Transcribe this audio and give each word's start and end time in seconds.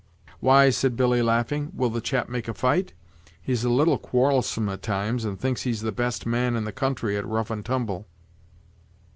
"Why," 0.39 0.71
said 0.71 0.95
Billy, 0.97 1.21
laughing, 1.21 1.71
"will 1.75 1.91
the 1.91 2.01
chap 2.01 2.27
make 2.27 2.47
fight?" 2.55 2.93
"He's 3.39 3.63
a 3.63 3.69
little 3.69 3.99
quarrelsome 3.99 4.67
at 4.69 4.81
times, 4.81 5.25
and 5.25 5.39
thinks 5.39 5.61
he's 5.61 5.81
the 5.81 5.91
best 5.91 6.25
man 6.25 6.55
in 6.55 6.63
the 6.63 6.71
country 6.71 7.17
at 7.17 7.27
rough 7.27 7.51
and 7.51 7.63
tumble." 7.63 8.07